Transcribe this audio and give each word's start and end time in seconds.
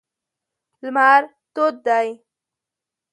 لمر 0.81 1.21
تود 1.53 1.75
دی. 1.85 2.07